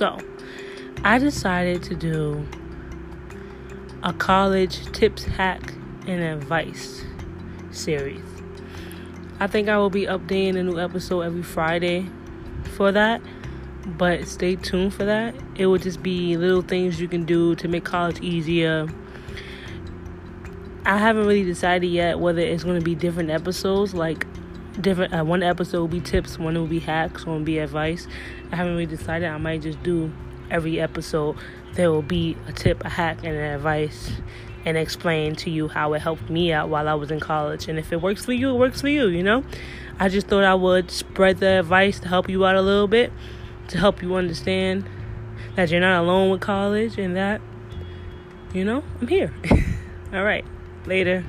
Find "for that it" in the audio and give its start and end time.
14.94-15.66